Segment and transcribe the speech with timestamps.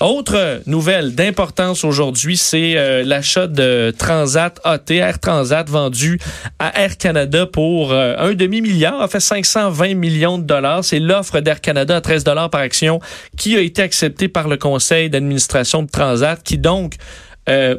[0.00, 6.18] Autre nouvelle d'importance aujourd'hui, c'est l'achat de Transat AT, Air Transat vendu
[6.58, 10.84] à Air Canada pour un demi-milliard, en fait 520 millions de dollars.
[10.84, 13.00] C'est l'offre d'Air Canada à 13 dollars par action
[13.38, 16.96] qui a été acceptée par le conseil d'administration de Transat, qui donc
[17.48, 17.76] euh,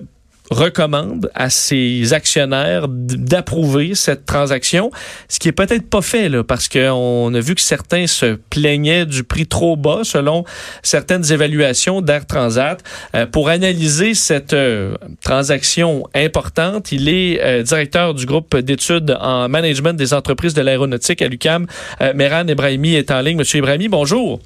[0.50, 4.91] recommande à ses actionnaires d'approuver cette transaction,
[5.27, 9.05] ce qui est peut-être pas fait là, parce qu'on a vu que certains se plaignaient
[9.05, 10.46] du prix trop bas selon
[10.83, 12.82] certaines évaluations d'Air Transat.
[13.15, 19.93] Euh, pour analyser cette euh, transaction importante, il est directeur du groupe d'études en management
[19.93, 21.68] des entreprises de l'aéronautique à l'UCAM.
[22.15, 23.37] Meran Ebrahimi est en ligne.
[23.37, 24.39] Monsieur Ebrahimi, bonjour.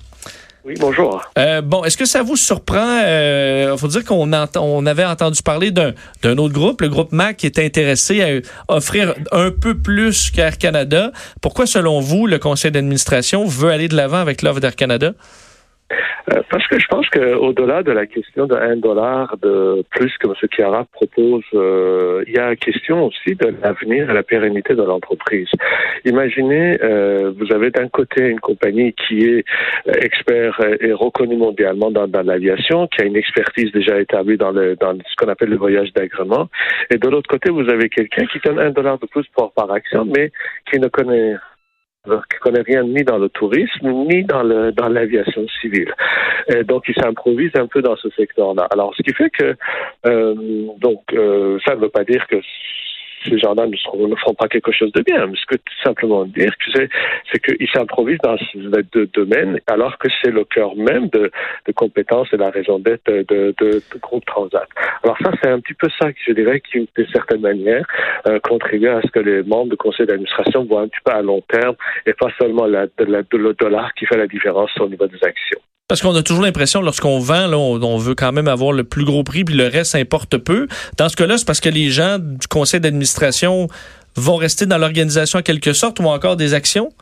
[0.64, 1.24] Oui, bonjour.
[1.40, 3.00] Euh, bon, est-ce que ça vous surprend?
[3.00, 7.12] Il euh, faut dire qu'on on avait entendu parler d'un, d'un autre groupe, le groupe
[7.12, 11.12] MAC, qui est intéressé à offrir un peu plus qu'Air Canada.
[11.42, 15.14] Pourquoi, selon vous, le conseil d'administration veut aller de l'avant avec l'offre d'Air Canada?
[16.32, 20.28] Euh, parce que je pense qu'au-delà de la question de 1 dollar de plus que
[20.28, 20.34] M.
[20.52, 25.50] Chiara propose, euh, il y a question aussi de l'avenir et la pérennité de l'entreprise.
[26.06, 29.46] Imaginez, euh, vous avez d'un côté une compagnie qui est
[29.88, 34.94] expert et reconnue mondialement dans, l'aviation, qui a une expertise déjà établie dans, le, dans
[34.94, 36.50] ce qu'on appelle le voyage d'agrément,
[36.90, 39.72] et de l'autre côté, vous avez quelqu'un qui donne un dollar de plus pour, par
[39.72, 40.32] action, mais
[40.70, 41.36] qui ne connaît
[42.04, 45.94] qui connaît rien ni dans le tourisme ni dans le dans l'aviation civile.
[46.66, 48.68] Donc il s'improvise un peu dans ce secteur-là.
[48.72, 49.56] Alors ce qui fait que
[50.08, 50.36] euh,
[50.80, 52.38] donc euh, ça ne veut pas dire que
[53.24, 55.30] ces gens-là ne, feront pas quelque chose de bien.
[55.36, 56.90] Ce que tout simplement dire, c'est,
[57.40, 58.60] qu'ils s'improvisent dans ces
[58.94, 61.32] deux domaines, alors que c'est le cœur même de,
[61.68, 64.68] de compétences et la raison d'être de, de, de, groupe Transat.
[65.04, 67.86] Alors ça, c'est un petit peu ça, je dirais, qui, de certaine manière,
[68.28, 71.22] euh, contribue à ce que les membres du conseil d'administration voient un petit peu à
[71.22, 71.76] long terme
[72.06, 75.60] et pas seulement la, la, le dollar qui fait la différence au niveau des actions.
[75.92, 79.26] Parce qu'on a toujours l'impression, lorsqu'on vend, on, veut quand même avoir le plus gros
[79.26, 80.70] prix, puis le reste importe peu.
[80.98, 83.68] Dans ce cas-là, c'est parce que les gens du conseil d'administration
[84.16, 86.94] vont rester dans l'organisation en quelque sorte ou encore des actions?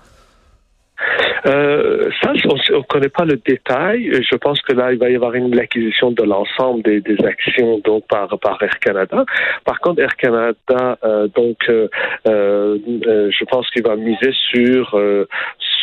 [1.45, 4.11] Euh, ça, on ne connaît pas le détail.
[4.27, 8.07] Je pense que là, il va y avoir une acquisition de l'ensemble des, actions donc
[8.07, 8.27] par
[8.61, 9.23] Air Canada.
[9.65, 11.87] Par contre, Air Canada, euh, donc, euh,
[12.25, 14.99] je pense qu'il va miser sur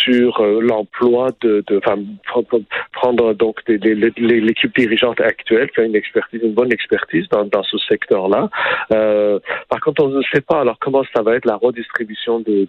[0.06, 1.96] sur euh, l'emploi de, de enfin,
[2.92, 7.76] prendre donc l'équipe dirigeante actuelle qui a une expertise, une bonne expertise dans, dans ce
[7.78, 8.48] secteur-là.
[8.92, 12.66] Euh, par contre, on ne sait pas alors comment ça va être la redistribution des,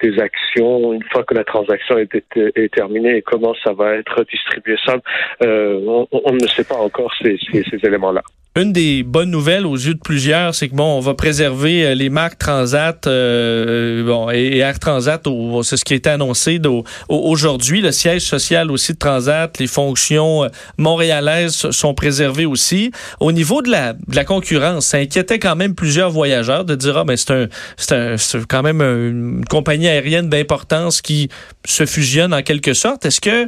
[0.00, 4.24] des actions une fois que la transaction est, est, terminée et comment ça va être
[4.24, 4.76] distribué.
[4.84, 4.96] Ça,
[5.42, 8.22] euh, on, on, ne sait pas encore ces, ces, ces éléments-là.
[8.56, 11.94] Une des bonnes nouvelles aux yeux de plusieurs, c'est que bon, on va préserver euh,
[11.94, 15.22] les marques Transat euh, bon, et Air Transat.
[15.62, 16.60] C'est ce qui a été annoncé
[17.08, 17.80] aujourd'hui.
[17.80, 22.90] Le siège social aussi de Transat, les fonctions euh, montréalaises sont préservées aussi.
[23.20, 26.96] Au niveau de la, de la concurrence, ça inquiétait quand même plusieurs voyageurs de dire
[26.96, 31.28] ah ben c'est un, c'est quand même une compagnie aérienne d'importance qui
[31.64, 33.06] se fusionne en quelque sorte.
[33.06, 33.46] Est-ce que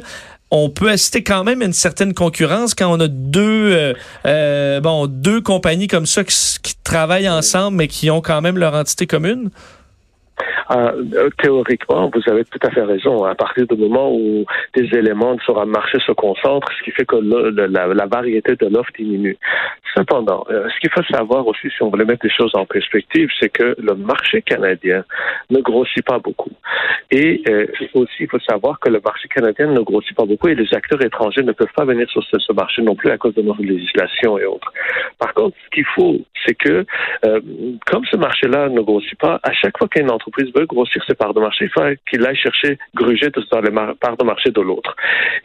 [0.51, 3.93] on peut assister quand même à une certaine concurrence quand on a deux, euh,
[4.25, 8.57] euh, bon, deux compagnies comme ça qui, qui, travaillent ensemble mais qui ont quand même
[8.57, 9.49] leur entité commune?
[10.71, 13.23] Euh, théoriquement, vous avez tout à fait raison.
[13.23, 17.05] À partir du moment où des éléments sur un marché se concentrent, ce qui fait
[17.05, 19.37] que la, variété de l'offre diminue.
[19.95, 23.29] Cependant, euh, ce qu'il faut savoir aussi, si on voulait mettre les choses en perspective,
[23.39, 25.03] c'est que le marché canadien
[25.49, 26.51] ne grossit pas beaucoup.
[27.11, 30.55] Et euh, aussi, il faut savoir que le marché canadien ne grossit pas beaucoup et
[30.55, 33.41] les acteurs étrangers ne peuvent pas venir sur ce, marché non plus à cause de
[33.41, 34.71] nos législations et autres.
[35.19, 36.85] Par contre, ce qu'il faut, c'est que
[37.25, 37.41] euh,
[37.85, 41.33] comme ce marché-là ne grossit pas, à chaque fois qu'une entreprise veut grossir ses parts
[41.33, 44.95] de marché, il faut qu'il aille chercher, gruger dans les parts de marché de l'autre.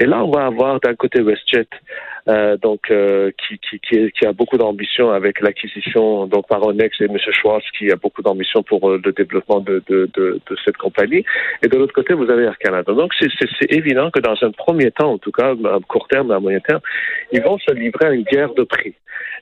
[0.01, 1.69] Et là, on va avoir d'un côté WestJet,
[2.29, 7.01] euh, donc euh, qui, qui, qui, qui, a beaucoup d'ambition avec l'acquisition donc par Onex
[7.01, 7.17] et M.
[7.19, 11.25] Schwartz qui a beaucoup d'ambition pour euh, le développement de, de, de, de, cette compagnie.
[11.63, 12.93] Et de l'autre côté, vous avez Air Canada.
[12.93, 16.41] Donc c'est évident que dans un premier temps, en tout cas à court terme, à
[16.41, 16.81] moyen terme,
[17.31, 18.95] ils vont se livrer à une guerre de prix.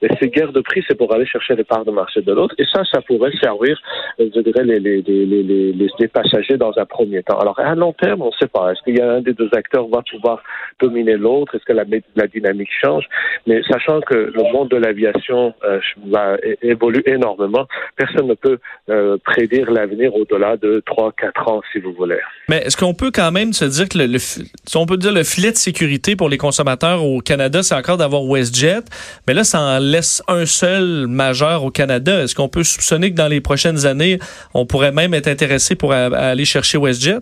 [0.03, 2.55] Et ces guerres de prix, c'est pour aller chercher les parts de marché de l'autre.
[2.59, 3.81] Et ça, ça pourrait servir,
[4.19, 7.39] je dirais, les, les, les, les, passagers dans un premier temps.
[7.39, 8.73] Alors, à long terme, on ne sait pas.
[8.73, 10.43] Est-ce qu'il y a un des deux acteurs va pouvoir
[10.81, 11.55] dominer l'autre?
[11.55, 11.85] Est-ce que la,
[12.17, 13.05] la, dynamique change?
[13.47, 17.67] Mais sachant que le monde de l'aviation euh, va évoluer énormément,
[17.97, 18.59] personne ne peut
[18.91, 22.19] euh, prédire l'avenir au-delà de 3-4 ans, si vous voulez.
[22.49, 25.25] Mais est-ce qu'on peut quand même se dire que le, si on peut dire le
[25.25, 28.85] filet de sécurité pour les consommateurs au Canada, c'est encore d'avoir WestJet,
[29.27, 32.23] mais là, ça en laisse un seul majeur au Canada.
[32.23, 34.19] Est-ce qu'on peut soupçonner que dans les prochaines années,
[34.55, 37.21] on pourrait même être intéressé pour aller chercher WestJet?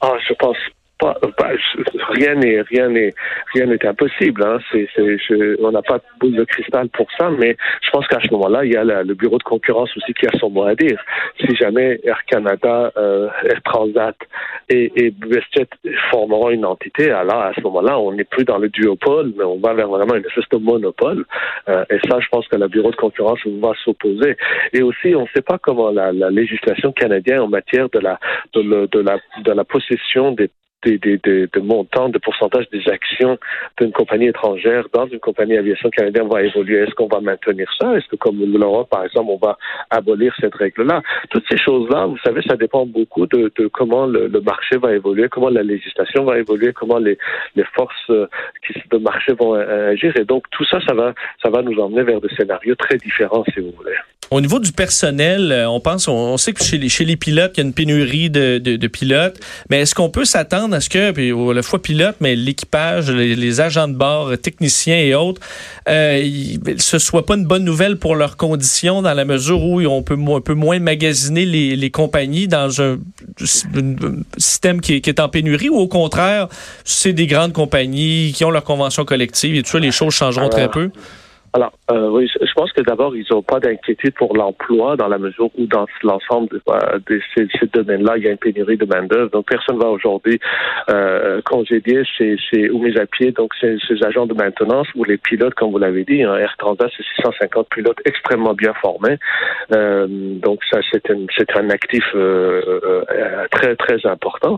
[0.00, 0.56] Ah, je pense
[2.10, 3.12] rien n'est rien n'est
[3.54, 4.42] rien n'est impossible.
[4.44, 4.58] Hein.
[4.70, 4.88] C'est,
[5.60, 8.64] on n'a pas de boule de cristal pour ça, mais je pense qu'à ce moment-là,
[8.64, 11.00] il y a le bureau de concurrence aussi qui a son mot à dire.
[11.40, 14.16] Si jamais Air Canada, euh, Air Transat
[14.68, 15.68] et, et WestJet
[16.10, 19.58] formeront une entité, alors à ce moment-là, on n'est plus dans le duopole, mais on
[19.58, 21.24] va vers vraiment une espèce de monopole.
[21.68, 24.36] Euh, et ça, je pense que le bureau de concurrence va s'opposer.
[24.72, 28.18] Et aussi, on ne sait pas comment la, la législation canadienne en matière de la
[28.54, 30.50] de, de la de la possession des
[30.82, 33.38] des, des, des, de montants, de pourcentage des actions
[33.78, 36.78] d'une compagnie étrangère dans une compagnie aviation canadienne va évoluer.
[36.78, 37.94] Est-ce qu'on va maintenir ça?
[37.96, 39.56] Est-ce que, comme l'Europe, par exemple, on va
[39.90, 41.02] abolir cette règle-là?
[41.30, 44.92] Toutes ces choses-là, vous savez, ça dépend beaucoup de, de comment le, le, marché va
[44.92, 47.18] évoluer, comment la législation va évoluer, comment les,
[47.56, 48.26] les forces euh,
[48.66, 50.12] qui, de marché vont euh, agir.
[50.16, 53.44] Et donc, tout ça, ça va, ça va nous emmener vers des scénarios très différents,
[53.52, 53.96] si vous voulez.
[54.32, 57.52] Au niveau du personnel, euh, on pense, on, sait que chez les, chez les pilotes,
[57.56, 59.38] il y a une pénurie de, de, de pilotes,
[59.68, 63.60] mais est-ce qu'on peut s'attendre à ce que, puis la fois pilote, mais l'équipage, les,
[63.60, 65.42] agents de bord, techniciens et autres,
[65.86, 66.26] euh,
[66.78, 70.16] ce soit pas une bonne nouvelle pour leurs conditions dans la mesure où on peut
[70.34, 72.98] un peu moins magasiner les, les compagnies dans un,
[74.38, 76.48] système qui est, qui est, en pénurie ou au contraire,
[76.86, 80.48] c'est des grandes compagnies qui ont leur convention collective et tout ça, les choses changeront
[80.48, 80.90] très peu?
[81.54, 85.18] Alors, euh, oui, je pense que d'abord, ils n'ont pas d'inquiétude pour l'emploi dans la
[85.18, 88.78] mesure où dans l'ensemble de, euh, de, ces, ces domaines-là, il y a une pénurie
[88.78, 89.30] de main-d'œuvre.
[89.30, 90.40] Donc, personne va aujourd'hui
[90.88, 95.04] euh, congédier ces, ces, ou mes à pied, donc ces, ces, agents de maintenance ou
[95.04, 96.22] les pilotes, comme vous l'avez dit.
[96.22, 99.18] Hein, Air Transat, c'est 650 pilotes extrêmement bien formés.
[99.74, 104.56] Euh, donc, ça, c'est un, c'est un actif euh, euh, très, très important.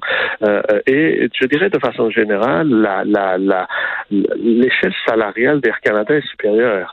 [0.86, 3.66] et je dirais de façon générale, la, la, la,
[4.10, 6.83] l'échelle salariale d'Air Canada est supérieure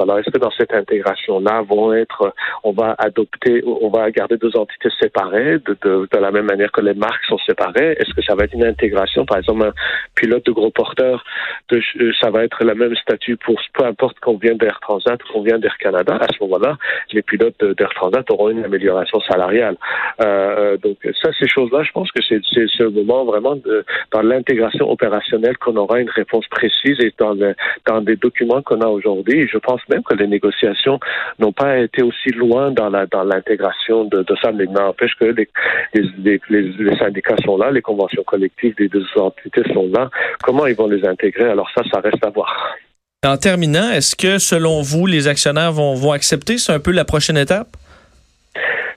[0.00, 2.32] Alors, est-ce que dans cette intégration-là, vont être,
[2.62, 6.94] on va adopter, on va garder deux entités séparées de, la même manière que les
[6.94, 7.96] marques sont séparées?
[7.98, 9.24] Est-ce que ça va être une intégration?
[9.24, 9.72] Par exemple, un
[10.14, 11.24] pilote de gros porteur,
[11.70, 11.80] de,
[12.20, 15.58] ça va être le même statut pour peu importe qu'on vient d'Air Transat qu'on vient
[15.58, 16.18] d'Air Canada.
[16.20, 16.76] À ce moment-là,
[17.12, 19.76] les pilotes d'Air Transat auront une amélioration salariale.
[20.20, 24.90] Euh, donc, ça, ces choses-là, je pense que c'est ce moment vraiment de, dans l'intégration
[24.90, 27.54] opérationnelle qu'on aura une réponse précise et dans, le,
[27.86, 30.98] dans des documents qu'on a aujourd'hui je pense même que les négociations
[31.38, 35.48] n'ont pas été aussi loin dans la dans l'intégration de, ça, mais n'empêche que les,
[35.94, 40.10] les, les, syndicats sont là, les conventions collectives des deux entités sont là.
[40.42, 41.48] Comment ils vont les intégrer?
[41.48, 42.76] Alors ça, ça reste à voir.
[43.24, 46.58] En terminant, est-ce que selon vous, les actionnaires vont, vont accepter?
[46.58, 47.68] C'est un peu la prochaine étape?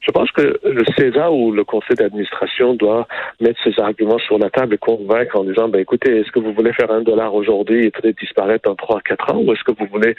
[0.02, 3.08] Je pense que le César ou le conseil d'administration doit
[3.40, 6.54] mettre ses arguments sur la table et convaincre en disant, ben écoutez, est-ce que vous
[6.54, 9.64] voulez faire un dollar aujourd'hui et peut-être disparaître dans trois à quatre ans, ou est-ce
[9.64, 10.16] que vous voulez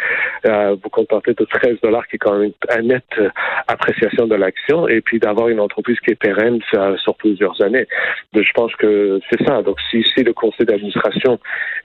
[0.47, 3.29] euh, vous contenter de 13 dollars qui est quand même une nette euh,
[3.67, 7.87] appréciation de l'action et puis d'avoir une entreprise qui est pérenne sur, plusieurs années.
[8.35, 9.63] Je pense que c'est ça.
[9.63, 11.39] Donc si, si le conseil d'administration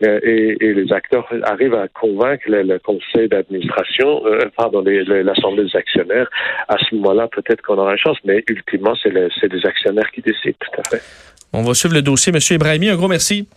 [0.03, 4.23] euh, et, les acteurs arrivent à convaincre le, conseil d'administration,
[4.55, 6.29] pardon, l'assemblée des actionnaires,
[6.67, 10.57] à ce moment-là, peut-être qu'on aura chance, mais ultimement, c'est le, les actionnaires qui décident,
[10.59, 11.01] tout à fait.
[11.53, 12.31] On va suivre le dossier.
[12.31, 13.47] Monsieur Ibrahimi, un gros merci.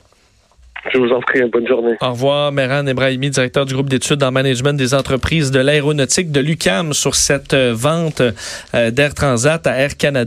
[0.93, 1.95] Je vous en prie, une bonne journée.
[2.01, 6.41] Au revoir, Meran Ibrahimi, directeur du groupe d'études en management des entreprises de l'aéronautique de
[6.41, 8.23] l'UCAM sur cette euh, vente
[8.75, 10.25] euh, d'Air Transat à Air Canada.